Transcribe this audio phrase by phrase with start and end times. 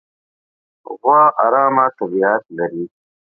[1.01, 2.85] غوا ارامه طبیعت لري.